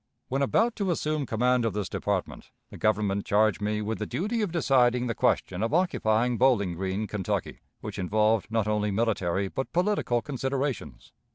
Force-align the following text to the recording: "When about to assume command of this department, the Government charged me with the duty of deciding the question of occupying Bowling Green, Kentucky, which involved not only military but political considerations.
"When 0.29 0.41
about 0.41 0.75
to 0.77 0.89
assume 0.89 1.27
command 1.27 1.63
of 1.63 1.73
this 1.73 1.87
department, 1.87 2.49
the 2.71 2.77
Government 2.79 3.23
charged 3.23 3.61
me 3.61 3.83
with 3.83 3.99
the 3.99 4.07
duty 4.07 4.41
of 4.41 4.51
deciding 4.51 5.05
the 5.05 5.13
question 5.13 5.61
of 5.61 5.75
occupying 5.75 6.39
Bowling 6.39 6.73
Green, 6.73 7.05
Kentucky, 7.05 7.59
which 7.81 7.99
involved 7.99 8.49
not 8.49 8.67
only 8.67 8.89
military 8.89 9.47
but 9.47 9.71
political 9.73 10.23
considerations. 10.23 11.11